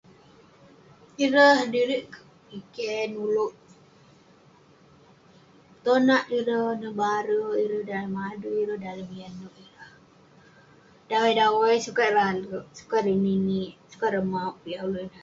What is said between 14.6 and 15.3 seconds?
piak uleuk ineh.